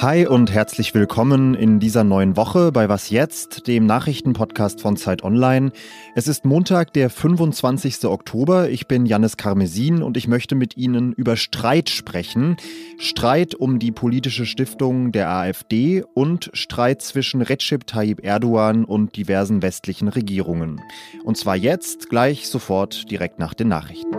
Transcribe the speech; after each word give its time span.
Hi 0.00 0.28
und 0.28 0.52
herzlich 0.52 0.94
willkommen 0.94 1.54
in 1.54 1.80
dieser 1.80 2.04
neuen 2.04 2.36
Woche 2.36 2.70
bei 2.70 2.88
Was 2.88 3.10
jetzt, 3.10 3.66
dem 3.66 3.84
Nachrichtenpodcast 3.84 4.80
von 4.80 4.96
Zeit 4.96 5.24
Online. 5.24 5.72
Es 6.14 6.28
ist 6.28 6.44
Montag, 6.44 6.92
der 6.92 7.10
25. 7.10 8.04
Oktober. 8.04 8.70
Ich 8.70 8.86
bin 8.86 9.06
Janis 9.06 9.36
Karmesin 9.36 10.04
und 10.04 10.16
ich 10.16 10.28
möchte 10.28 10.54
mit 10.54 10.76
Ihnen 10.76 11.14
über 11.14 11.36
Streit 11.36 11.90
sprechen. 11.90 12.56
Streit 12.98 13.56
um 13.56 13.80
die 13.80 13.90
politische 13.90 14.46
Stiftung 14.46 15.10
der 15.10 15.30
AfD 15.30 16.04
und 16.14 16.48
Streit 16.52 17.02
zwischen 17.02 17.42
Recep 17.42 17.84
Tayyip 17.84 18.24
Erdogan 18.24 18.84
und 18.84 19.16
diversen 19.16 19.62
westlichen 19.62 20.06
Regierungen. 20.06 20.80
Und 21.24 21.36
zwar 21.36 21.56
jetzt, 21.56 22.08
gleich 22.08 22.46
sofort, 22.46 23.10
direkt 23.10 23.40
nach 23.40 23.52
den 23.52 23.66
Nachrichten. 23.66 24.16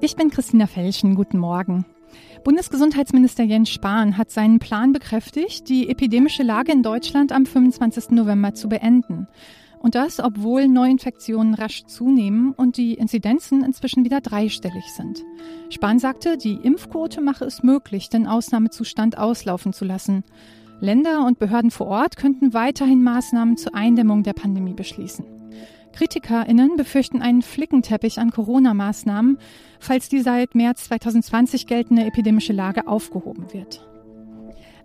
Ich 0.00 0.16
bin 0.16 0.30
Christina 0.30 0.66
Felschen. 0.66 1.16
Guten 1.16 1.36
Morgen. 1.36 1.84
Bundesgesundheitsminister 2.44 3.44
Jens 3.44 3.70
Spahn 3.70 4.16
hat 4.16 4.30
seinen 4.30 4.58
Plan 4.58 4.92
bekräftigt, 4.92 5.68
die 5.68 5.88
epidemische 5.88 6.42
Lage 6.42 6.72
in 6.72 6.82
Deutschland 6.82 7.32
am 7.32 7.46
25. 7.46 8.10
November 8.10 8.54
zu 8.54 8.68
beenden. 8.68 9.26
Und 9.78 9.94
das, 9.94 10.20
obwohl 10.20 10.68
Neuinfektionen 10.68 11.54
rasch 11.54 11.84
zunehmen 11.86 12.52
und 12.52 12.76
die 12.76 12.94
Inzidenzen 12.94 13.62
inzwischen 13.62 14.04
wieder 14.04 14.20
dreistellig 14.20 14.84
sind. 14.96 15.22
Spahn 15.70 15.98
sagte, 15.98 16.38
die 16.38 16.54
Impfquote 16.54 17.20
mache 17.20 17.44
es 17.44 17.62
möglich, 17.62 18.08
den 18.08 18.26
Ausnahmezustand 18.26 19.18
auslaufen 19.18 19.72
zu 19.72 19.84
lassen. 19.84 20.24
Länder 20.80 21.24
und 21.26 21.38
Behörden 21.38 21.70
vor 21.70 21.86
Ort 21.86 22.16
könnten 22.16 22.54
weiterhin 22.54 23.02
Maßnahmen 23.02 23.56
zur 23.56 23.74
Eindämmung 23.74 24.22
der 24.22 24.34
Pandemie 24.34 24.74
beschließen. 24.74 25.35
KritikerInnen 25.96 26.76
befürchten 26.76 27.22
einen 27.22 27.40
Flickenteppich 27.40 28.18
an 28.18 28.30
Corona-Maßnahmen, 28.30 29.38
falls 29.80 30.10
die 30.10 30.20
seit 30.20 30.54
März 30.54 30.84
2020 30.84 31.66
geltende 31.66 32.04
epidemische 32.04 32.52
Lage 32.52 32.86
aufgehoben 32.86 33.52
wird. 33.54 33.86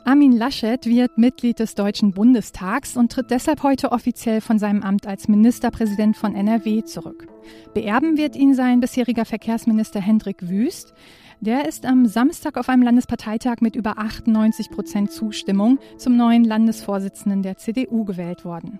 Armin 0.06 0.32
Laschet 0.32 0.84
wird 0.86 1.18
Mitglied 1.18 1.60
des 1.60 1.76
Deutschen 1.76 2.12
Bundestags 2.12 2.98
und 2.98 3.12
tritt 3.12 3.30
deshalb 3.30 3.62
heute 3.62 3.92
offiziell 3.92 4.42
von 4.42 4.58
seinem 4.58 4.82
Amt 4.82 5.06
als 5.06 5.28
Ministerpräsident 5.28 6.18
von 6.18 6.34
NRW 6.34 6.84
zurück. 6.86 7.28
Beerben 7.74 8.18
wird 8.18 8.36
ihn 8.36 8.56
sein 8.56 8.80
bisheriger 8.80 9.26
Verkehrsminister 9.26 10.00
Hendrik 10.00 10.50
Wüst. 10.50 10.94
Der 11.40 11.68
ist 11.68 11.86
am 11.86 12.06
Samstag 12.08 12.58
auf 12.58 12.70
einem 12.70 12.84
Landesparteitag 12.84 13.58
mit 13.60 13.76
über 13.76 14.00
98 14.00 14.72
Prozent 14.72 15.12
Zustimmung 15.12 15.78
zum 15.98 16.16
neuen 16.16 16.46
Landesvorsitzenden 16.46 17.44
der 17.44 17.58
CDU 17.58 18.06
gewählt 18.06 18.44
worden. 18.44 18.80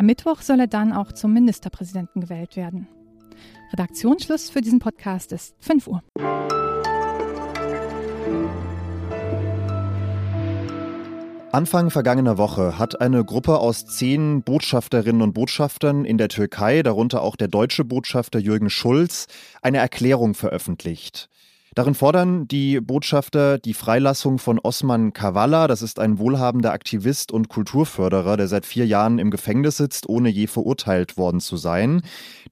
Am 0.00 0.06
Mittwoch 0.06 0.40
soll 0.40 0.60
er 0.60 0.66
dann 0.66 0.94
auch 0.94 1.12
zum 1.12 1.34
Ministerpräsidenten 1.34 2.22
gewählt 2.22 2.56
werden. 2.56 2.88
Redaktionsschluss 3.70 4.48
für 4.48 4.62
diesen 4.62 4.78
Podcast 4.78 5.30
ist 5.30 5.54
5 5.60 5.88
Uhr. 5.88 6.02
Anfang 11.52 11.90
vergangener 11.90 12.38
Woche 12.38 12.78
hat 12.78 13.02
eine 13.02 13.26
Gruppe 13.26 13.58
aus 13.58 13.84
zehn 13.84 14.42
Botschafterinnen 14.42 15.20
und 15.20 15.34
Botschaftern 15.34 16.06
in 16.06 16.16
der 16.16 16.30
Türkei, 16.30 16.82
darunter 16.82 17.20
auch 17.20 17.36
der 17.36 17.48
deutsche 17.48 17.84
Botschafter 17.84 18.38
Jürgen 18.38 18.70
Schulz, 18.70 19.26
eine 19.60 19.76
Erklärung 19.76 20.32
veröffentlicht. 20.32 21.28
Darin 21.80 21.94
fordern 21.94 22.46
die 22.46 22.78
Botschafter 22.78 23.56
die 23.56 23.72
Freilassung 23.72 24.38
von 24.38 24.58
Osman 24.58 25.14
Kavala. 25.14 25.66
Das 25.66 25.80
ist 25.80 25.98
ein 25.98 26.18
wohlhabender 26.18 26.72
Aktivist 26.72 27.32
und 27.32 27.48
Kulturförderer, 27.48 28.36
der 28.36 28.48
seit 28.48 28.66
vier 28.66 28.86
Jahren 28.86 29.18
im 29.18 29.30
Gefängnis 29.30 29.78
sitzt, 29.78 30.06
ohne 30.06 30.28
je 30.28 30.46
verurteilt 30.46 31.16
worden 31.16 31.40
zu 31.40 31.56
sein. 31.56 32.02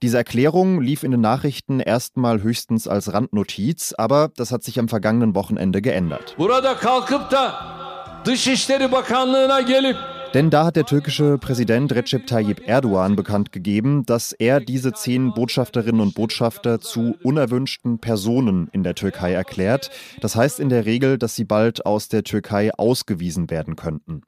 Diese 0.01 0.17
Erklärung 0.17 0.81
lief 0.81 1.03
in 1.03 1.11
den 1.11 1.21
Nachrichten 1.21 1.79
erstmal 1.79 2.41
höchstens 2.41 2.87
als 2.87 3.13
Randnotiz, 3.13 3.93
aber 3.95 4.31
das 4.35 4.51
hat 4.51 4.63
sich 4.63 4.79
am 4.79 4.89
vergangenen 4.89 5.35
Wochenende 5.35 5.83
geändert. 5.83 6.33
Burada 6.39 6.73
kalkıp 6.73 7.29
da 7.29 8.23
Dışişleri 8.25 8.91
Bakanlığı'na 8.91 9.61
gelip 9.61 9.97
denn 10.33 10.49
da 10.49 10.65
hat 10.65 10.75
der 10.75 10.85
türkische 10.85 11.37
Präsident 11.37 11.91
Recep 11.93 12.27
Tayyip 12.27 12.67
Erdogan 12.67 13.15
bekannt 13.15 13.51
gegeben, 13.51 14.05
dass 14.05 14.31
er 14.31 14.59
diese 14.59 14.93
zehn 14.93 15.33
Botschafterinnen 15.33 16.01
und 16.01 16.13
Botschafter 16.13 16.79
zu 16.79 17.15
unerwünschten 17.23 17.99
Personen 17.99 18.69
in 18.71 18.83
der 18.83 18.95
Türkei 18.95 19.33
erklärt. 19.33 19.89
Das 20.21 20.35
heißt 20.35 20.59
in 20.59 20.69
der 20.69 20.85
Regel, 20.85 21.17
dass 21.17 21.35
sie 21.35 21.45
bald 21.45 21.85
aus 21.85 22.09
der 22.09 22.23
Türkei 22.23 22.71
ausgewiesen 22.73 23.49
werden 23.49 23.75
könnten. 23.75 24.21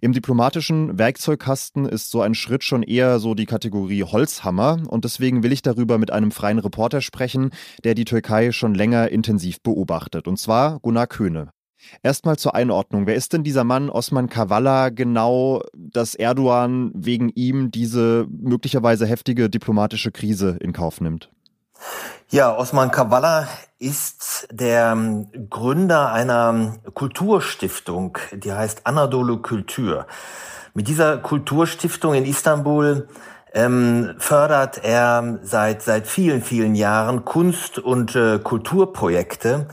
Im 0.00 0.12
diplomatischen 0.12 0.98
Werkzeugkasten 0.98 1.86
ist 1.86 2.10
so 2.10 2.20
ein 2.20 2.34
Schritt 2.34 2.62
schon 2.62 2.82
eher 2.82 3.18
so 3.18 3.34
die 3.34 3.46
Kategorie 3.46 4.04
Holzhammer 4.04 4.82
und 4.88 5.04
deswegen 5.04 5.42
will 5.42 5.52
ich 5.52 5.62
darüber 5.62 5.96
mit 5.98 6.10
einem 6.10 6.32
freien 6.32 6.58
Reporter 6.58 7.00
sprechen, 7.00 7.50
der 7.82 7.94
die 7.94 8.04
Türkei 8.04 8.52
schon 8.52 8.74
länger 8.74 9.10
intensiv 9.10 9.62
beobachtet, 9.62 10.28
und 10.28 10.38
zwar 10.38 10.80
Gunnar 10.80 11.06
Köhne. 11.06 11.55
Erstmal 12.02 12.36
zur 12.36 12.54
Einordnung. 12.54 13.06
Wer 13.06 13.14
ist 13.14 13.32
denn 13.32 13.44
dieser 13.44 13.64
Mann 13.64 13.90
Osman 13.90 14.28
Kavala 14.28 14.90
genau, 14.90 15.62
dass 15.74 16.14
Erdogan 16.14 16.92
wegen 16.94 17.28
ihm 17.30 17.70
diese 17.70 18.26
möglicherweise 18.30 19.06
heftige 19.06 19.50
diplomatische 19.50 20.12
Krise 20.12 20.56
in 20.60 20.72
Kauf 20.72 21.00
nimmt? 21.00 21.30
Ja, 22.28 22.56
Osman 22.56 22.90
Kavala 22.90 23.46
ist 23.78 24.48
der 24.50 24.92
ähm, 24.92 25.28
Gründer 25.48 26.12
einer 26.12 26.78
Kulturstiftung, 26.94 28.18
die 28.32 28.52
heißt 28.52 28.86
Anadolu 28.86 29.42
Kultur. 29.42 30.06
Mit 30.74 30.88
dieser 30.88 31.18
Kulturstiftung 31.18 32.14
in 32.14 32.24
Istanbul 32.24 33.08
ähm, 33.54 34.14
fördert 34.18 34.82
er 34.82 35.38
seit, 35.42 35.82
seit 35.82 36.06
vielen, 36.06 36.42
vielen 36.42 36.74
Jahren 36.74 37.24
Kunst- 37.24 37.78
und 37.78 38.16
äh, 38.16 38.38
Kulturprojekte, 38.38 39.68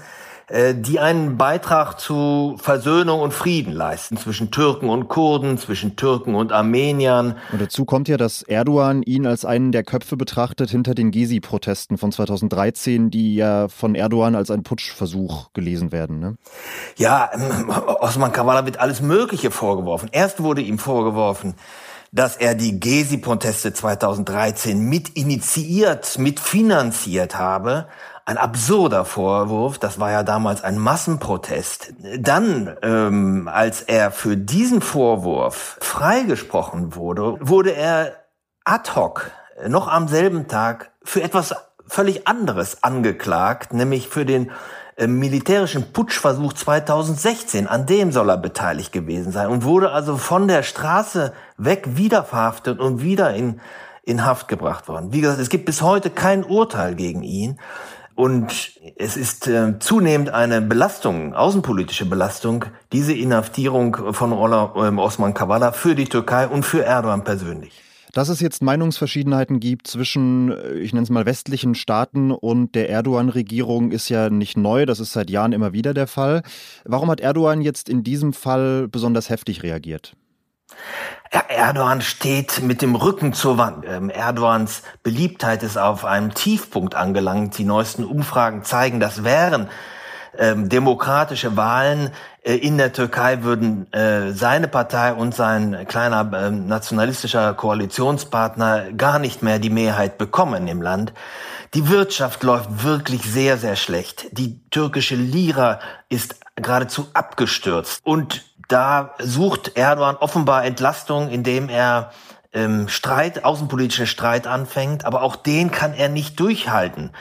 die 0.49 0.99
einen 0.99 1.37
Beitrag 1.37 1.99
zu 1.99 2.55
Versöhnung 2.59 3.21
und 3.21 3.33
Frieden 3.33 3.73
leisten 3.73 4.17
zwischen 4.17 4.51
Türken 4.51 4.89
und 4.89 5.07
Kurden, 5.07 5.57
zwischen 5.57 5.95
Türken 5.95 6.35
und 6.35 6.51
Armeniern. 6.51 7.37
Und 7.51 7.61
dazu 7.61 7.85
kommt 7.85 8.07
ja, 8.07 8.17
dass 8.17 8.41
Erdogan 8.41 9.03
ihn 9.03 9.25
als 9.25 9.45
einen 9.45 9.71
der 9.71 9.83
Köpfe 9.83 10.17
betrachtet 10.17 10.69
hinter 10.69 10.95
den 10.95 11.11
Gezi-Protesten 11.11 11.97
von 11.97 12.11
2013, 12.11 13.09
die 13.09 13.35
ja 13.35 13.67
von 13.67 13.95
Erdogan 13.95 14.35
als 14.35 14.51
ein 14.51 14.63
Putschversuch 14.63 15.53
gelesen 15.53 15.91
werden. 15.91 16.19
Ne? 16.19 16.35
Ja, 16.97 17.29
ähm, 17.33 17.69
Osman 17.99 18.31
Kavala 18.31 18.65
wird 18.65 18.79
alles 18.79 19.01
Mögliche 19.01 19.51
vorgeworfen. 19.51 20.09
Erst 20.11 20.41
wurde 20.41 20.61
ihm 20.61 20.77
vorgeworfen, 20.77 21.55
dass 22.13 22.37
er 22.37 22.53
die 22.53 22.79
Gezi-Proteste 22.79 23.73
2013 23.73 24.79
mit 24.79 25.09
initiiert, 25.09 26.17
mit 26.19 26.39
finanziert 26.39 27.37
habe 27.37 27.87
ein 28.25 28.37
absurder 28.37 29.03
Vorwurf. 29.03 29.77
Das 29.79 29.99
war 29.99 30.11
ja 30.11 30.23
damals 30.23 30.63
ein 30.63 30.77
Massenprotest. 30.77 31.93
Dann, 32.19 32.75
ähm, 32.81 33.49
als 33.51 33.81
er 33.81 34.11
für 34.11 34.37
diesen 34.37 34.81
Vorwurf 34.81 35.77
freigesprochen 35.81 36.95
wurde, 36.95 37.35
wurde 37.41 37.75
er 37.75 38.13
ad 38.63 38.91
hoc 38.95 39.31
noch 39.67 39.87
am 39.87 40.07
selben 40.07 40.47
Tag 40.47 40.91
für 41.03 41.21
etwas 41.21 41.53
völlig 41.85 42.27
anderes 42.27 42.83
angeklagt, 42.83 43.73
nämlich 43.73 44.07
für 44.07 44.25
den 44.25 44.51
militärischen 45.07 45.91
Putschversuch 45.91 46.53
2016. 46.53 47.67
An 47.67 47.85
dem 47.85 48.11
soll 48.11 48.29
er 48.29 48.37
beteiligt 48.37 48.91
gewesen 48.91 49.31
sein 49.31 49.47
und 49.47 49.63
wurde 49.63 49.91
also 49.91 50.17
von 50.17 50.47
der 50.47 50.63
Straße 50.63 51.33
weg 51.57 51.95
wieder 51.95 52.23
verhaftet 52.23 52.79
und 52.79 53.01
wieder 53.01 53.33
in, 53.33 53.59
in 54.03 54.25
Haft 54.25 54.47
gebracht 54.47 54.87
worden. 54.87 55.11
Wie 55.11 55.21
gesagt, 55.21 55.39
es 55.39 55.49
gibt 55.49 55.65
bis 55.65 55.81
heute 55.81 56.09
kein 56.09 56.43
Urteil 56.43 56.95
gegen 56.95 57.23
ihn. 57.23 57.59
Und 58.15 58.79
es 58.97 59.17
ist 59.17 59.47
äh, 59.47 59.79
zunehmend 59.79 60.29
eine 60.29 60.61
Belastung, 60.61 61.33
außenpolitische 61.33 62.05
Belastung, 62.05 62.65
diese 62.91 63.13
Inhaftierung 63.13 64.13
von 64.13 64.31
ähm, 64.31 64.99
Osman 64.99 65.33
Kavala 65.33 65.71
für 65.71 65.95
die 65.95 66.05
Türkei 66.05 66.47
und 66.47 66.63
für 66.63 66.85
Erdogan 66.85 67.23
persönlich. 67.23 67.81
Dass 68.13 68.29
es 68.29 68.39
jetzt 68.39 68.61
Meinungsverschiedenheiten 68.61 69.59
gibt 69.59 69.87
zwischen, 69.87 70.51
äh, 70.51 70.75
ich 70.75 70.93
nenne 70.93 71.03
es 71.03 71.09
mal, 71.09 71.25
westlichen 71.25 71.75
Staaten 71.75 72.31
und 72.31 72.75
der 72.75 72.89
Erdogan-Regierung, 72.89 73.91
ist 73.91 74.07
ja 74.07 74.29
nicht 74.29 74.55
neu. 74.55 74.85
Das 74.85 74.99
ist 74.99 75.11
seit 75.11 75.29
Jahren 75.29 75.51
immer 75.51 75.73
wieder 75.73 75.93
der 75.93 76.07
Fall. 76.07 76.43
Warum 76.85 77.09
hat 77.09 77.19
Erdogan 77.19 77.61
jetzt 77.61 77.89
in 77.89 78.03
diesem 78.03 78.31
Fall 78.31 78.87
besonders 78.87 79.29
heftig 79.29 79.63
reagiert? 79.63 80.13
Erdogan 81.49 82.01
steht 82.01 82.61
mit 82.61 82.83
dem 82.83 82.95
Rücken 82.95 83.33
zur 83.33 83.57
Wand. 83.57 83.85
Ähm, 83.87 84.11
Erdogans 84.11 84.83
Beliebtheit 85.01 85.63
ist 85.63 85.77
auf 85.77 86.05
einem 86.05 86.33
Tiefpunkt 86.35 86.93
angelangt. 86.93 87.57
Die 87.57 87.65
neuesten 87.65 88.03
Umfragen 88.03 88.63
zeigen, 88.63 88.99
dass 88.99 89.23
wären 89.23 89.69
ähm, 90.37 90.69
demokratische 90.69 91.55
Wahlen 91.55 92.11
äh, 92.43 92.55
in 92.55 92.77
der 92.77 92.93
Türkei 92.93 93.43
würden 93.43 93.91
äh, 93.93 94.31
seine 94.31 94.67
Partei 94.67 95.13
und 95.13 95.33
sein 95.33 95.85
kleiner 95.87 96.31
äh, 96.33 96.49
nationalistischer 96.49 97.53
Koalitionspartner 97.53 98.93
gar 98.93 99.19
nicht 99.19 99.43
mehr 99.43 99.59
die 99.59 99.69
Mehrheit 99.69 100.17
bekommen 100.17 100.67
im 100.67 100.81
Land. 100.81 101.13
Die 101.73 101.89
Wirtschaft 101.89 102.43
läuft 102.43 102.83
wirklich 102.83 103.23
sehr, 103.23 103.57
sehr 103.57 103.75
schlecht. 103.75 104.27
Die 104.31 104.59
türkische 104.69 105.15
Lira 105.15 105.79
ist 106.09 106.35
geradezu 106.55 107.07
abgestürzt. 107.13 108.01
Und 108.03 108.43
da 108.67 109.15
sucht 109.19 109.75
Erdogan 109.75 110.15
offenbar 110.15 110.65
Entlastung, 110.65 111.29
indem 111.29 111.69
er 111.69 112.11
ähm, 112.53 112.87
Streit, 112.87 113.43
außenpolitischen 113.43 114.07
Streit 114.07 114.47
anfängt, 114.47 115.05
aber 115.05 115.23
auch 115.23 115.35
den 115.35 115.71
kann 115.71 115.93
er 115.93 116.09
nicht 116.09 116.39
durchhalten. 116.39 117.11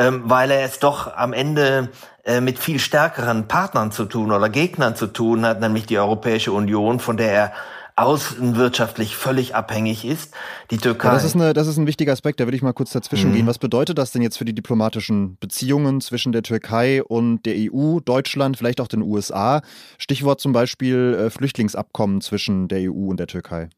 Ähm, 0.00 0.22
weil 0.24 0.50
er 0.50 0.64
es 0.64 0.78
doch 0.78 1.14
am 1.14 1.34
Ende 1.34 1.90
äh, 2.24 2.40
mit 2.40 2.58
viel 2.58 2.78
stärkeren 2.78 3.48
Partnern 3.48 3.92
zu 3.92 4.06
tun 4.06 4.32
oder 4.32 4.48
Gegnern 4.48 4.96
zu 4.96 5.06
tun 5.06 5.44
hat, 5.44 5.60
nämlich 5.60 5.84
die 5.84 5.98
Europäische 5.98 6.52
Union, 6.52 7.00
von 7.00 7.18
der 7.18 7.32
er 7.32 7.52
außenwirtschaftlich 8.00 9.16
völlig 9.16 9.54
abhängig 9.54 10.04
ist. 10.04 10.34
Die 10.70 10.78
Türkei. 10.78 11.08
Ja, 11.08 11.14
das, 11.14 11.24
ist 11.24 11.34
eine, 11.34 11.52
das 11.52 11.66
ist 11.66 11.76
ein 11.76 11.86
wichtiger 11.86 12.12
Aspekt, 12.12 12.40
da 12.40 12.44
würde 12.44 12.56
ich 12.56 12.62
mal 12.62 12.72
kurz 12.72 12.90
dazwischen 12.92 13.30
mhm. 13.30 13.34
gehen. 13.34 13.46
Was 13.46 13.58
bedeutet 13.58 13.98
das 13.98 14.12
denn 14.12 14.22
jetzt 14.22 14.38
für 14.38 14.44
die 14.44 14.54
diplomatischen 14.54 15.36
Beziehungen 15.38 16.00
zwischen 16.00 16.32
der 16.32 16.42
Türkei 16.42 17.02
und 17.02 17.44
der 17.44 17.54
EU, 17.56 18.00
Deutschland, 18.00 18.56
vielleicht 18.56 18.80
auch 18.80 18.88
den 18.88 19.02
USA? 19.02 19.62
Stichwort 19.98 20.40
zum 20.40 20.52
Beispiel 20.52 21.26
äh, 21.26 21.30
Flüchtlingsabkommen 21.30 22.20
zwischen 22.20 22.68
der 22.68 22.90
EU 22.90 23.10
und 23.10 23.18
der 23.18 23.26
Türkei. 23.26 23.68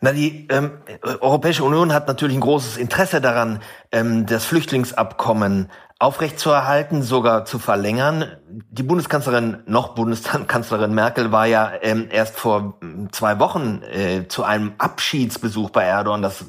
Na, 0.00 0.12
die 0.12 0.48
ähm, 0.50 0.72
Europäische 1.20 1.64
Union 1.64 1.92
hat 1.92 2.08
natürlich 2.08 2.36
ein 2.36 2.40
großes 2.40 2.76
Interesse 2.76 3.20
daran, 3.20 3.60
ähm, 3.92 4.26
das 4.26 4.44
Flüchtlingsabkommen 4.44 5.68
aufrechtzuerhalten, 6.00 7.02
sogar 7.02 7.44
zu 7.44 7.58
verlängern. 7.58 8.24
Die 8.70 8.82
Bundeskanzlerin, 8.82 9.58
noch 9.66 9.94
Bundeskanzlerin 9.94 10.94
Merkel, 10.94 11.30
war 11.30 11.44
ja 11.44 11.72
ähm, 11.82 12.08
erst 12.10 12.36
vor 12.36 12.78
ähm, 12.82 13.12
zwei 13.12 13.38
Wochen 13.38 13.82
äh, 13.82 14.26
zu 14.26 14.42
einem 14.42 14.72
Abschiedsbesuch 14.78 15.68
bei 15.68 15.84
Erdogan. 15.84 16.22
Das 16.22 16.46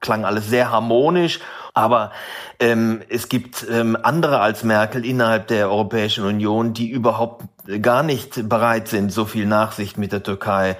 klang 0.00 0.26
alles 0.26 0.50
sehr 0.50 0.70
harmonisch, 0.70 1.40
aber 1.72 2.12
ähm, 2.58 3.00
es 3.08 3.30
gibt 3.30 3.66
ähm, 3.70 3.96
andere 4.00 4.40
als 4.40 4.64
Merkel 4.64 5.06
innerhalb 5.06 5.46
der 5.46 5.70
Europäischen 5.70 6.26
Union, 6.26 6.74
die 6.74 6.90
überhaupt 6.90 7.44
gar 7.80 8.02
nicht 8.02 8.50
bereit 8.50 8.88
sind, 8.88 9.10
so 9.10 9.24
viel 9.24 9.46
Nachsicht 9.46 9.96
mit 9.96 10.12
der 10.12 10.22
Türkei 10.22 10.72
äh, 10.72 10.76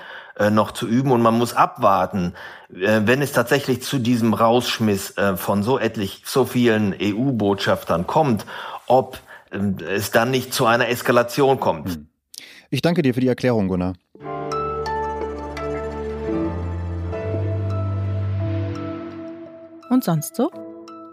noch 0.48 0.70
zu 0.70 0.87
üben 0.87 1.12
und 1.12 1.20
man 1.20 1.37
muss 1.37 1.52
abwarten, 1.52 2.32
äh, 2.72 3.02
wenn 3.04 3.20
es 3.20 3.32
tatsächlich 3.32 3.82
zu 3.82 3.98
diesem 3.98 4.32
Rausschmiss 4.32 5.19
äh, 5.19 5.37
von 5.37 5.62
so 5.62 5.78
etlich, 5.78 6.22
so 6.25 6.46
vielen 6.46 6.94
EU-Botschaftern 6.98 8.06
kommt, 8.06 8.46
ob 8.87 9.20
ähm, 9.52 9.76
es 9.87 10.10
dann 10.10 10.31
nicht 10.31 10.54
zu 10.54 10.64
einer 10.64 10.88
Eskalation 10.88 11.60
kommt. 11.60 11.88
Hm. 11.90 12.08
Ich 12.70 12.81
danke 12.81 13.02
dir 13.02 13.12
für 13.12 13.20
die 13.20 13.28
Erklärung, 13.28 13.69
Gunnar. 13.69 13.94
Und 19.90 20.04
sonst 20.04 20.37
so? 20.37 20.50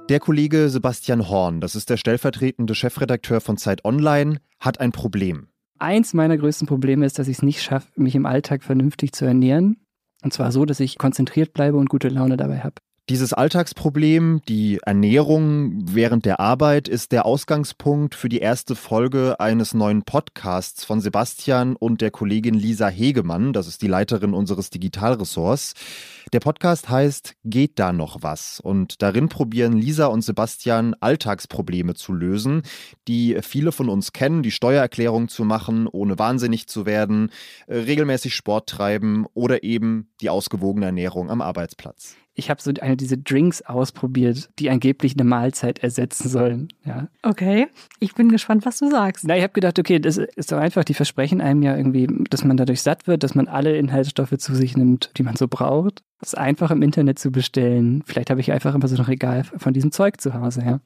Der 0.08 0.22
Kollege 0.22 0.70
Sebastian 0.70 1.28
Horn, 1.28 1.60
das 1.60 1.76
ist 1.76 1.90
der 1.90 1.98
stellvertretende 1.98 2.76
Chefredakteur 2.76 3.42
von 3.42 3.58
Zeit 3.58 3.84
Online, 3.84 4.40
hat 4.60 4.80
ein 4.80 4.94
Problem. 4.94 5.50
Eins 5.80 6.14
meiner 6.14 6.38
größten 6.38 6.68
Probleme 6.68 7.06
ist, 7.06 7.20
dass 7.20 7.28
ich 7.28 7.38
es 7.38 7.44
nicht 7.44 7.62
schaffe, 7.62 7.90
mich 7.96 8.16
im 8.16 8.26
Alltag 8.26 8.64
vernünftig 8.64 9.12
zu 9.14 9.26
ernähren. 9.26 9.78
Und 10.24 10.34
zwar 10.34 10.52
so, 10.52 10.66
dass 10.66 10.80
ich 10.80 10.98
konzentriert 10.98 11.54
bleibe 11.54 11.78
und 11.78 11.90
gute 11.90 12.10
Laune 12.10 12.38
dabei 12.38 12.60
habe. 12.60 12.76
Dieses 13.10 13.32
Alltagsproblem, 13.32 14.42
die 14.50 14.82
Ernährung 14.86 15.80
während 15.96 16.26
der 16.26 16.42
Arbeit, 16.42 16.90
ist 16.90 17.14
der 17.14 17.26
Ausgangspunkt 17.26 18.16
für 18.16 18.28
die 18.28 18.40
erste 18.40 18.76
Folge 18.76 19.40
eines 19.40 19.74
neuen 19.74 20.04
Podcasts 20.04 20.84
von 20.84 21.00
Sebastian 21.00 21.78
und 21.78 22.02
der 22.02 22.12
Kollegin 22.12 22.54
Lisa 22.54 22.90
Hegemann. 22.90 23.54
Das 23.54 23.66
ist 23.66 23.82
die 23.82 23.88
Leiterin 23.88 24.34
unseres 24.34 24.72
Digitalressorts. 24.72 25.74
Der 26.34 26.42
Podcast 26.42 26.90
heißt 26.90 27.36
Geht 27.46 27.80
da 27.80 27.94
noch 27.94 28.24
was? 28.24 28.60
Und 28.60 29.02
darin 29.02 29.30
probieren 29.30 29.72
Lisa 29.72 30.08
und 30.08 30.22
Sebastian 30.22 30.94
Alltagsprobleme 31.00 31.94
zu 31.94 32.12
lösen, 32.12 32.64
die 33.08 33.38
viele 33.42 33.72
von 33.72 33.88
uns 33.88 34.12
kennen, 34.12 34.44
die 34.44 34.52
Steuererklärung 34.52 35.30
zu 35.30 35.46
machen, 35.46 35.88
ohne 35.88 36.20
wahnsinnig 36.20 36.68
zu 36.68 36.86
werden, 36.86 37.32
regelmäßig 37.70 38.36
Sport 38.36 38.68
treiben 38.68 39.26
oder 39.34 39.64
eben 39.64 40.10
die 40.20 40.30
ausgewogene 40.30 40.88
Ernährung 40.88 41.32
am 41.32 41.40
Arbeitsplatz 41.40 42.18
ich 42.38 42.52
habe 42.52 42.62
so 42.62 42.72
eine 42.80 42.96
diese 42.96 43.18
Drinks 43.18 43.64
ausprobiert, 43.64 44.50
die 44.60 44.70
angeblich 44.70 45.14
eine 45.14 45.24
Mahlzeit 45.24 45.80
ersetzen 45.80 46.30
sollen. 46.30 46.68
Ja. 46.86 47.08
Okay, 47.24 47.68
ich 48.00 48.14
bin 48.14 48.30
gespannt, 48.30 48.64
was 48.66 48.78
du 48.78 48.90
sagst. 48.92 49.26
Na, 49.28 49.36
ich 49.36 49.42
habe 49.42 49.54
gedacht, 49.54 49.80
okay, 49.80 50.00
das 50.00 50.18
ist 50.18 50.52
doch 50.52 50.60
einfach, 50.60 50.84
die 50.84 50.94
versprechen 50.94 51.42
einem 51.42 51.64
ja 51.64 51.76
irgendwie, 51.76 52.08
dass 52.30 52.44
man 52.44 52.56
dadurch 52.56 52.84
satt 52.84 53.08
wird, 53.08 53.24
dass 53.24 53.34
man 53.34 53.48
alle 53.48 53.76
Inhaltsstoffe 53.76 54.38
zu 54.38 54.54
sich 54.54 54.78
nimmt, 54.78 55.12
die 55.18 55.24
man 55.24 55.36
so 55.36 55.48
braucht. 55.48 56.04
Das 56.20 56.34
ist 56.34 56.38
einfach 56.38 56.70
im 56.70 56.84
Internet 56.84 57.18
zu 57.18 57.32
bestellen. 57.32 58.04
Vielleicht 58.06 58.30
habe 58.30 58.40
ich 58.40 58.52
einfach 58.52 58.76
immer 58.76 58.88
so 58.88 58.96
ein 58.96 59.02
Regal 59.02 59.44
von 59.44 59.74
diesem 59.74 59.92
Zeug 59.92 60.22
zu 60.22 60.36
Hause, 60.36 60.62
ja. 60.64 60.80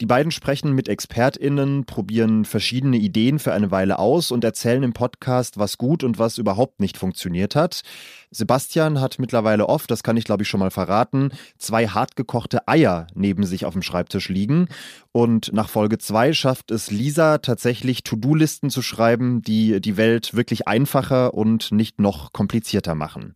Die 0.00 0.06
beiden 0.06 0.30
sprechen 0.30 0.74
mit 0.74 0.88
ExpertInnen, 0.88 1.84
probieren 1.84 2.44
verschiedene 2.44 2.98
Ideen 2.98 3.40
für 3.40 3.52
eine 3.52 3.72
Weile 3.72 3.98
aus 3.98 4.30
und 4.30 4.44
erzählen 4.44 4.84
im 4.84 4.92
Podcast, 4.92 5.58
was 5.58 5.76
gut 5.76 6.04
und 6.04 6.20
was 6.20 6.38
überhaupt 6.38 6.78
nicht 6.78 6.96
funktioniert 6.96 7.56
hat. 7.56 7.82
Sebastian 8.30 9.00
hat 9.00 9.18
mittlerweile 9.18 9.68
oft, 9.68 9.90
das 9.90 10.04
kann 10.04 10.16
ich 10.16 10.24
glaube 10.24 10.44
ich 10.44 10.48
schon 10.48 10.60
mal 10.60 10.70
verraten, 10.70 11.32
zwei 11.56 11.88
hartgekochte 11.88 12.68
Eier 12.68 13.08
neben 13.14 13.44
sich 13.44 13.64
auf 13.64 13.72
dem 13.72 13.82
Schreibtisch 13.82 14.28
liegen. 14.28 14.68
Und 15.10 15.52
nach 15.52 15.68
Folge 15.68 15.98
zwei 15.98 16.32
schafft 16.32 16.70
es 16.70 16.92
Lisa 16.92 17.38
tatsächlich 17.38 18.04
To-Do-Listen 18.04 18.70
zu 18.70 18.82
schreiben, 18.82 19.42
die 19.42 19.80
die 19.80 19.96
Welt 19.96 20.32
wirklich 20.32 20.68
einfacher 20.68 21.34
und 21.34 21.72
nicht 21.72 22.00
noch 22.00 22.32
komplizierter 22.32 22.94
machen. 22.94 23.34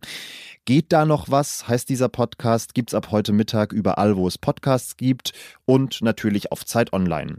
Geht 0.65 0.93
da 0.93 1.03
noch 1.03 1.29
was, 1.29 1.67
heißt 1.67 1.89
dieser 1.89 2.07
Podcast, 2.07 2.73
gibt's 2.73 2.93
ab 2.93 3.11
heute 3.11 3.33
Mittag 3.33 3.73
überall, 3.73 4.15
wo 4.15 4.29
es 4.29 4.37
Podcasts 4.37 4.95
gibt 4.95 5.33
und 5.65 6.01
natürlich 6.01 6.53
auf 6.53 6.63
Zeit 6.65 6.93
Online. 6.93 7.35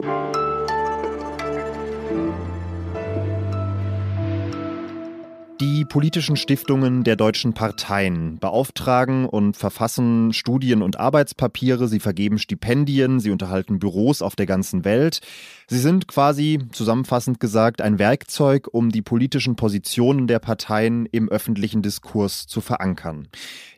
Die 5.61 5.85
politischen 5.85 6.37
Stiftungen 6.37 7.05
der 7.05 7.15
deutschen 7.15 7.55
Parteien 7.55 8.39
beauftragen 8.41 9.25
und 9.25 9.57
verfassen 9.57 10.33
Studien 10.33 10.83
und 10.83 10.99
Arbeitspapiere, 10.99 11.87
sie 11.87 12.01
vergeben 12.01 12.41
Stipendien, 12.41 13.21
sie 13.21 13.31
unterhalten 13.31 13.79
Büros 13.79 14.21
auf 14.21 14.35
der 14.35 14.47
ganzen 14.47 14.85
Welt. 14.85 15.21
Sie 15.69 15.79
sind 15.79 16.09
quasi, 16.09 16.59
zusammenfassend 16.73 17.39
gesagt, 17.39 17.83
ein 17.83 18.01
Werkzeug, 18.01 18.69
um 18.73 18.91
die 18.91 19.01
politischen 19.01 19.55
Positionen 19.55 20.27
der 20.27 20.41
Parteien 20.41 21.07
im 21.07 21.29
öffentlichen 21.29 21.83
Diskurs 21.83 22.49
zu 22.49 22.61
verankern. 22.61 23.29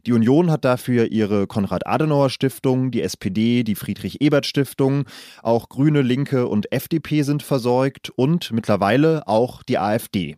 Die 0.07 0.13
Union 0.13 0.51
hat 0.51 0.65
dafür 0.65 1.13
ihre 1.13 1.47
Konrad-Adenauer-Stiftung, 1.47 2.91
die 2.91 3.03
SPD, 3.03 3.65
die 3.65 3.75
Friedrich-Ebert-Stiftung, 3.75 5.05
auch 5.43 5.69
Grüne, 5.69 6.01
Linke 6.01 6.47
und 6.47 6.73
FDP 6.73 7.23
sind 7.23 7.43
versorgt 7.43 8.11
und 8.17 8.51
mittlerweile 8.53 9.29
auch 9.29 9.63
die 9.63 9.79
AfD. 9.79 10.37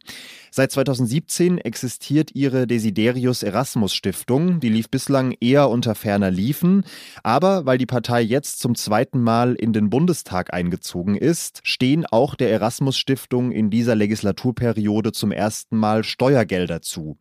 Seit 0.50 0.72
2017 0.72 1.58
existiert 1.58 2.34
ihre 2.34 2.66
Desiderius 2.66 3.42
Erasmus 3.42 3.94
Stiftung. 3.94 4.60
Die 4.60 4.68
lief 4.68 4.88
bislang 4.88 5.34
eher 5.40 5.68
unter 5.68 5.94
ferner 5.94 6.30
Liefen. 6.30 6.84
Aber 7.22 7.66
weil 7.66 7.78
die 7.78 7.86
Partei 7.86 8.22
jetzt 8.22 8.60
zum 8.60 8.74
zweiten 8.74 9.20
Mal 9.20 9.54
in 9.54 9.72
den 9.72 9.90
Bundestag 9.90 10.52
eingezogen 10.52 11.16
ist, 11.16 11.60
stehen 11.64 12.06
auch 12.06 12.34
der 12.34 12.50
Erasmus 12.50 12.96
Stiftung 12.96 13.52
in 13.52 13.70
dieser 13.70 13.94
Legislaturperiode 13.94 15.12
zum 15.12 15.32
ersten 15.32 15.76
Mal 15.76 16.04
Steuergelder 16.04 16.82
zu. 16.82 17.18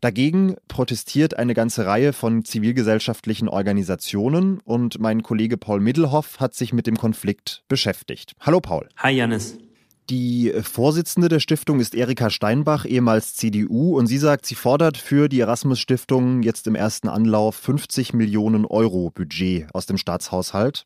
Dagegen 0.00 0.56
protestiert 0.68 1.38
eine 1.38 1.52
ganze 1.52 1.84
Reihe 1.84 2.14
von 2.14 2.44
zivilgesellschaftlichen 2.44 3.48
Organisationen 3.48 4.60
und 4.60 4.98
mein 4.98 5.22
Kollege 5.22 5.58
Paul 5.58 5.80
Middelhoff 5.80 6.40
hat 6.40 6.54
sich 6.54 6.72
mit 6.72 6.86
dem 6.86 6.96
Konflikt 6.96 7.64
beschäftigt. 7.68 8.32
Hallo 8.40 8.60
Paul. 8.60 8.88
Hi 8.96 9.12
Janis. 9.12 9.58
Die 10.10 10.52
Vorsitzende 10.62 11.28
der 11.28 11.38
Stiftung 11.38 11.78
ist 11.78 11.94
Erika 11.94 12.30
Steinbach, 12.30 12.84
ehemals 12.84 13.36
CDU, 13.36 13.96
und 13.96 14.08
sie 14.08 14.18
sagt, 14.18 14.44
sie 14.44 14.56
fordert 14.56 14.96
für 14.96 15.28
die 15.28 15.38
Erasmus-Stiftung 15.38 16.42
jetzt 16.42 16.66
im 16.66 16.74
ersten 16.74 17.08
Anlauf 17.08 17.54
50 17.54 18.12
Millionen 18.12 18.64
Euro 18.64 19.10
Budget 19.10 19.72
aus 19.72 19.86
dem 19.86 19.98
Staatshaushalt. 19.98 20.84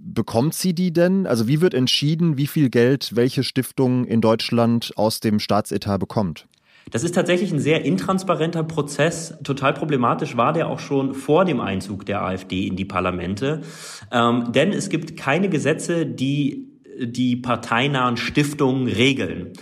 Bekommt 0.00 0.54
sie 0.54 0.74
die 0.74 0.92
denn? 0.92 1.28
Also 1.28 1.46
wie 1.46 1.60
wird 1.60 1.74
entschieden, 1.74 2.38
wie 2.38 2.48
viel 2.48 2.68
Geld 2.68 3.14
welche 3.14 3.44
Stiftung 3.44 4.04
in 4.04 4.20
Deutschland 4.20 4.92
aus 4.96 5.20
dem 5.20 5.38
Staatsetat 5.38 6.00
bekommt? 6.00 6.48
Das 6.90 7.04
ist 7.04 7.14
tatsächlich 7.14 7.52
ein 7.52 7.60
sehr 7.60 7.84
intransparenter 7.84 8.64
Prozess. 8.64 9.38
Total 9.44 9.74
problematisch 9.74 10.36
war 10.36 10.52
der 10.52 10.66
auch 10.66 10.80
schon 10.80 11.14
vor 11.14 11.44
dem 11.44 11.60
Einzug 11.60 12.04
der 12.04 12.22
AfD 12.22 12.66
in 12.66 12.74
die 12.74 12.84
Parlamente. 12.84 13.62
Ähm, 14.10 14.50
denn 14.52 14.72
es 14.72 14.88
gibt 14.88 15.16
keine 15.16 15.48
Gesetze, 15.48 16.04
die 16.04 16.75
die 16.98 17.36
parteinahen 17.36 18.16
Stiftungen 18.16 18.88
regeln. 18.88 19.52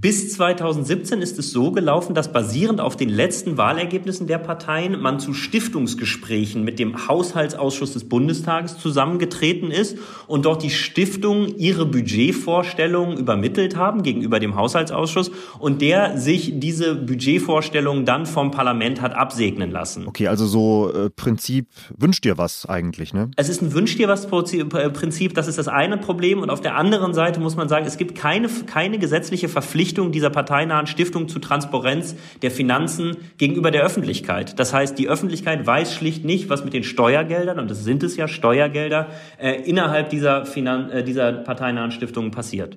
Bis 0.00 0.32
2017 0.34 1.20
ist 1.22 1.40
es 1.40 1.50
so 1.50 1.72
gelaufen, 1.72 2.14
dass 2.14 2.32
basierend 2.32 2.80
auf 2.80 2.94
den 2.94 3.08
letzten 3.08 3.58
Wahlergebnissen 3.58 4.28
der 4.28 4.38
Parteien 4.38 5.00
man 5.00 5.18
zu 5.18 5.34
Stiftungsgesprächen 5.34 6.62
mit 6.62 6.78
dem 6.78 7.08
Haushaltsausschuss 7.08 7.94
des 7.94 8.08
Bundestages 8.08 8.78
zusammengetreten 8.78 9.72
ist 9.72 9.98
und 10.28 10.44
dort 10.44 10.62
die 10.62 10.70
Stiftungen 10.70 11.58
ihre 11.58 11.84
Budgetvorstellungen 11.84 13.18
übermittelt 13.18 13.74
haben 13.74 14.04
gegenüber 14.04 14.38
dem 14.38 14.54
Haushaltsausschuss 14.54 15.32
und 15.58 15.82
der 15.82 16.16
sich 16.16 16.60
diese 16.60 16.94
Budgetvorstellungen 16.94 18.04
dann 18.04 18.24
vom 18.24 18.52
Parlament 18.52 19.00
hat 19.00 19.16
absegnen 19.16 19.72
lassen. 19.72 20.06
Okay, 20.06 20.28
also 20.28 20.46
so 20.46 20.92
äh, 20.92 21.10
Prinzip 21.10 21.66
wünscht 21.96 22.24
dir 22.24 22.38
was 22.38 22.66
eigentlich, 22.66 23.12
ne? 23.12 23.32
Es 23.34 23.48
ist 23.48 23.62
ein 23.62 23.74
Wünsch 23.74 23.96
dir 23.96 24.06
was 24.06 24.28
Prinzip, 24.28 25.34
das 25.34 25.48
ist 25.48 25.58
das 25.58 25.66
eine 25.66 25.96
Problem 25.96 26.40
und 26.40 26.50
auf 26.50 26.60
der 26.60 26.76
anderen 26.76 27.14
Seite 27.14 27.40
muss 27.40 27.56
man 27.56 27.68
sagen, 27.68 27.84
es 27.84 27.96
gibt 27.96 28.14
keine, 28.14 28.48
keine 28.66 29.00
gesetzliche 29.00 29.48
Verpflichtung 29.48 29.87
Verpflichtung 29.88 30.12
dieser 30.12 30.28
parteinahen 30.28 30.86
Stiftung 30.86 31.28
zu 31.28 31.38
Transparenz 31.38 32.14
der 32.42 32.50
Finanzen 32.50 33.16
gegenüber 33.38 33.70
der 33.70 33.82
Öffentlichkeit. 33.82 34.58
Das 34.58 34.74
heißt, 34.74 34.98
die 34.98 35.08
Öffentlichkeit 35.08 35.66
weiß 35.66 35.94
schlicht 35.94 36.26
nicht, 36.26 36.50
was 36.50 36.62
mit 36.62 36.74
den 36.74 36.84
Steuergeldern, 36.84 37.58
und 37.58 37.70
das 37.70 37.84
sind 37.84 38.02
es 38.02 38.16
ja 38.16 38.28
Steuergelder, 38.28 39.08
äh, 39.38 39.62
innerhalb 39.62 40.10
dieser, 40.10 40.44
Finan 40.44 40.90
äh, 40.90 41.02
dieser 41.02 41.32
parteinahen 41.32 41.90
Stiftungen 41.90 42.30
passiert. 42.30 42.76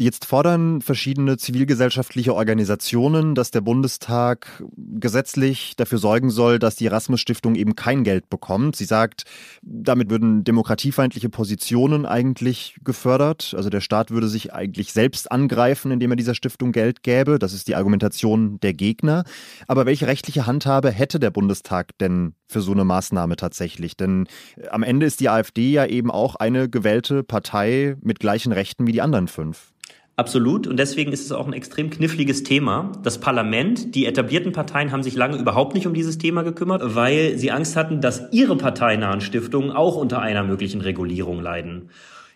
Jetzt 0.00 0.26
fordern 0.26 0.80
verschiedene 0.80 1.38
zivilgesellschaftliche 1.38 2.32
Organisationen, 2.32 3.34
dass 3.34 3.50
der 3.50 3.62
Bundestag 3.62 4.62
gesetzlich 4.76 5.74
dafür 5.76 5.98
sorgen 5.98 6.30
soll, 6.30 6.60
dass 6.60 6.76
die 6.76 6.86
Erasmus-Stiftung 6.86 7.56
eben 7.56 7.74
kein 7.74 8.04
Geld 8.04 8.30
bekommt. 8.30 8.76
Sie 8.76 8.84
sagt, 8.84 9.24
damit 9.60 10.08
würden 10.08 10.44
demokratiefeindliche 10.44 11.30
Positionen 11.30 12.06
eigentlich 12.06 12.76
gefördert. 12.84 13.54
Also 13.56 13.70
der 13.70 13.80
Staat 13.80 14.12
würde 14.12 14.28
sich 14.28 14.52
eigentlich 14.52 14.92
selbst 14.92 15.32
angreifen, 15.32 15.90
indem 15.90 16.12
er 16.12 16.16
dieser 16.16 16.36
Stiftung 16.36 16.70
Geld 16.70 17.02
gäbe. 17.02 17.40
Das 17.40 17.52
ist 17.52 17.66
die 17.66 17.74
Argumentation 17.74 18.60
der 18.60 18.74
Gegner. 18.74 19.24
Aber 19.66 19.84
welche 19.84 20.06
rechtliche 20.06 20.46
Handhabe 20.46 20.92
hätte 20.92 21.18
der 21.18 21.32
Bundestag 21.32 21.98
denn 21.98 22.34
für 22.46 22.60
so 22.60 22.70
eine 22.70 22.84
Maßnahme 22.84 23.34
tatsächlich? 23.34 23.96
Denn 23.96 24.28
am 24.70 24.84
Ende 24.84 25.06
ist 25.06 25.18
die 25.18 25.28
AfD 25.28 25.72
ja 25.72 25.86
eben 25.86 26.12
auch 26.12 26.36
eine 26.36 26.68
gewählte 26.68 27.24
Partei 27.24 27.96
mit 28.00 28.20
gleichen 28.20 28.52
Rechten 28.52 28.86
wie 28.86 28.92
die 28.92 29.02
anderen 29.02 29.26
fünf. 29.26 29.72
Absolut. 30.18 30.66
Und 30.66 30.78
deswegen 30.78 31.12
ist 31.12 31.24
es 31.24 31.30
auch 31.30 31.46
ein 31.46 31.52
extrem 31.52 31.90
kniffliges 31.90 32.42
Thema. 32.42 32.90
Das 33.04 33.18
Parlament, 33.18 33.94
die 33.94 34.04
etablierten 34.04 34.50
Parteien 34.50 34.90
haben 34.90 35.04
sich 35.04 35.14
lange 35.14 35.36
überhaupt 35.38 35.74
nicht 35.74 35.86
um 35.86 35.94
dieses 35.94 36.18
Thema 36.18 36.42
gekümmert, 36.42 36.82
weil 36.96 37.38
sie 37.38 37.52
Angst 37.52 37.76
hatten, 37.76 38.00
dass 38.00 38.24
ihre 38.32 38.56
parteinahen 38.56 39.20
Stiftungen 39.20 39.70
auch 39.70 39.94
unter 39.94 40.20
einer 40.20 40.42
möglichen 40.42 40.80
Regulierung 40.80 41.40
leiden. 41.40 41.90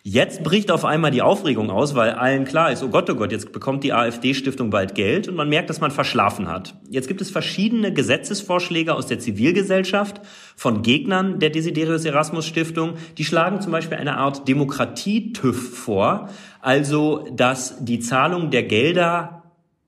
Jetzt 0.04 0.42
bricht 0.42 0.72
auf 0.72 0.84
einmal 0.84 1.12
die 1.12 1.22
Aufregung 1.22 1.70
aus, 1.70 1.94
weil 1.94 2.10
allen 2.10 2.44
klar 2.44 2.72
ist, 2.72 2.82
oh 2.82 2.88
Gott, 2.88 3.08
oh 3.08 3.14
Gott, 3.14 3.30
jetzt 3.30 3.52
bekommt 3.52 3.84
die 3.84 3.92
AfD-Stiftung 3.92 4.68
bald 4.68 4.96
Geld 4.96 5.28
und 5.28 5.36
man 5.36 5.48
merkt, 5.48 5.70
dass 5.70 5.80
man 5.80 5.92
verschlafen 5.92 6.48
hat. 6.48 6.74
Jetzt 6.90 7.06
gibt 7.06 7.20
es 7.20 7.30
verschiedene 7.30 7.92
Gesetzesvorschläge 7.92 8.96
aus 8.96 9.06
der 9.06 9.20
Zivilgesellschaft 9.20 10.20
von 10.56 10.82
Gegnern 10.82 11.38
der 11.38 11.50
Desiderius 11.50 12.04
Erasmus 12.04 12.46
Stiftung. 12.46 12.94
Die 13.16 13.24
schlagen 13.24 13.60
zum 13.60 13.70
Beispiel 13.70 13.96
eine 13.96 14.16
Art 14.16 14.48
Demokratie-TÜV 14.48 15.78
vor, 15.78 16.28
also 16.60 17.24
dass 17.32 17.84
die 17.84 18.00
Zahlung 18.00 18.50
der 18.50 18.64
Gelder 18.64 19.41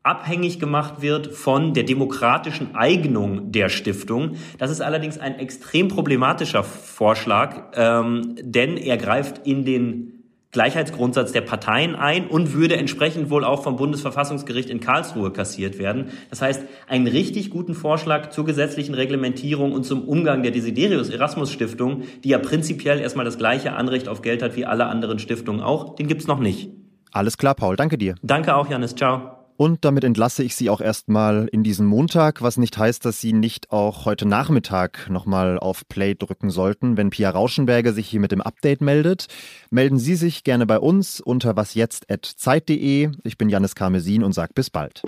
abhängig 0.04 0.60
gemacht 0.60 1.02
wird 1.02 1.34
von 1.34 1.74
der 1.74 1.82
demokratischen 1.82 2.76
Eignung 2.76 3.50
der 3.50 3.68
Stiftung. 3.68 4.36
Das 4.58 4.70
ist 4.70 4.80
allerdings 4.80 5.18
ein 5.18 5.38
extrem 5.38 5.88
problematischer 5.88 6.62
Vorschlag, 6.62 7.72
ähm, 7.74 8.36
denn 8.40 8.76
er 8.76 8.98
greift 8.98 9.46
in 9.46 9.64
den 9.64 10.10
Gleichheitsgrundsatz 10.54 11.32
der 11.32 11.40
Parteien 11.40 11.96
ein 11.96 12.28
und 12.28 12.52
würde 12.52 12.76
entsprechend 12.76 13.28
wohl 13.28 13.44
auch 13.44 13.64
vom 13.64 13.74
Bundesverfassungsgericht 13.74 14.70
in 14.70 14.78
Karlsruhe 14.78 15.32
kassiert 15.32 15.78
werden. 15.78 16.10
Das 16.30 16.42
heißt, 16.42 16.62
einen 16.86 17.08
richtig 17.08 17.50
guten 17.50 17.74
Vorschlag 17.74 18.30
zur 18.30 18.44
gesetzlichen 18.44 18.94
Reglementierung 18.94 19.72
und 19.72 19.84
zum 19.84 20.06
Umgang 20.06 20.44
der 20.44 20.52
Desiderius 20.52 21.10
Erasmus 21.10 21.50
Stiftung, 21.50 22.04
die 22.22 22.28
ja 22.28 22.38
prinzipiell 22.38 23.00
erstmal 23.00 23.24
das 23.24 23.36
gleiche 23.36 23.72
Anrecht 23.72 24.06
auf 24.06 24.22
Geld 24.22 24.44
hat 24.44 24.54
wie 24.54 24.64
alle 24.64 24.86
anderen 24.86 25.18
Stiftungen 25.18 25.60
auch, 25.60 25.96
den 25.96 26.06
gibt's 26.06 26.28
noch 26.28 26.38
nicht. 26.38 26.70
Alles 27.10 27.36
klar, 27.36 27.54
Paul. 27.54 27.74
Danke 27.74 27.98
dir. 27.98 28.14
Danke 28.22 28.54
auch, 28.54 28.70
Janis. 28.70 28.94
Ciao. 28.94 29.43
Und 29.56 29.84
damit 29.84 30.02
entlasse 30.02 30.42
ich 30.42 30.56
Sie 30.56 30.68
auch 30.68 30.80
erstmal 30.80 31.46
in 31.46 31.62
diesen 31.62 31.86
Montag, 31.86 32.42
was 32.42 32.56
nicht 32.56 32.76
heißt, 32.76 33.04
dass 33.04 33.20
Sie 33.20 33.32
nicht 33.32 33.70
auch 33.70 34.04
heute 34.04 34.26
Nachmittag 34.26 35.08
nochmal 35.08 35.60
auf 35.60 35.86
Play 35.88 36.16
drücken 36.16 36.50
sollten, 36.50 36.96
wenn 36.96 37.10
Pia 37.10 37.30
Rauschenberger 37.30 37.92
sich 37.92 38.08
hier 38.08 38.18
mit 38.18 38.32
dem 38.32 38.40
Update 38.40 38.80
meldet. 38.80 39.28
Melden 39.70 39.98
Sie 39.98 40.16
sich 40.16 40.42
gerne 40.42 40.66
bei 40.66 40.80
uns 40.80 41.20
unter 41.20 41.54
wasjetzt.zeit.de. 41.54 43.12
Ich 43.22 43.38
bin 43.38 43.48
Janis 43.48 43.76
Karmesin 43.76 44.24
und 44.24 44.32
sage 44.32 44.52
bis 44.54 44.70
bald. 44.70 45.02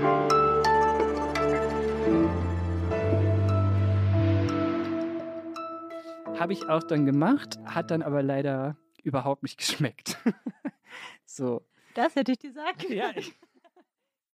Habe 6.39 6.53
ich 6.53 6.69
auch 6.69 6.85
dann 6.85 7.05
gemacht, 7.05 7.59
hat 7.65 7.91
dann 7.91 8.03
aber 8.03 8.23
leider 8.23 8.77
überhaupt 9.03 9.43
nicht 9.43 9.59
geschmeckt. 9.59 10.19
so. 11.25 11.63
Das 11.95 12.15
hätte 12.15 12.31
ich 12.33 12.39
dir 12.39 12.53
sagen 12.53 12.93
Ja, 12.93 13.11
ich 13.17 13.33